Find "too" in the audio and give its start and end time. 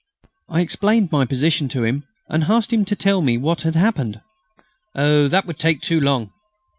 5.81-5.99